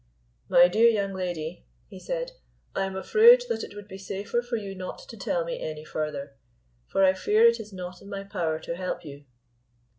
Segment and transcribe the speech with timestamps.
[0.49, 2.31] "My dear young lady," he said,
[2.75, 5.85] "I am afraid that it would be safer for you not to tell me any
[5.85, 6.35] further,
[6.87, 9.25] for I fear it is not in my power to help you."